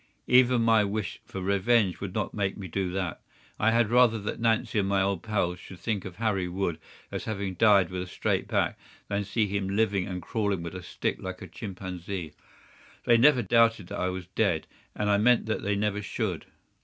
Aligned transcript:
Even 0.25 0.63
my 0.63 0.83
wish 0.83 1.21
for 1.27 1.41
revenge 1.43 2.01
would 2.01 2.15
not 2.15 2.33
make 2.33 2.57
me 2.57 2.67
do 2.67 2.89
that. 2.89 3.21
I 3.59 3.69
had 3.69 3.91
rather 3.91 4.17
that 4.17 4.39
Nancy 4.39 4.79
and 4.79 4.89
my 4.89 4.99
old 4.99 5.21
pals 5.21 5.59
should 5.59 5.77
think 5.77 6.05
of 6.05 6.15
Harry 6.15 6.47
Wood 6.47 6.79
as 7.11 7.25
having 7.25 7.53
died 7.53 7.91
with 7.91 8.01
a 8.01 8.07
straight 8.07 8.47
back, 8.47 8.79
than 9.09 9.23
see 9.23 9.45
him 9.45 9.69
living 9.69 10.07
and 10.07 10.19
crawling 10.19 10.63
with 10.63 10.73
a 10.73 10.81
stick 10.81 11.21
like 11.21 11.43
a 11.43 11.47
chimpanzee. 11.47 12.33
They 13.05 13.17
never 13.17 13.43
doubted 13.43 13.85
that 13.89 13.99
I 13.99 14.09
was 14.09 14.25
dead, 14.25 14.65
and 14.95 15.07
I 15.07 15.19
meant 15.19 15.45
that 15.45 15.61
they 15.61 15.75
never 15.75 16.01
should. 16.01 16.47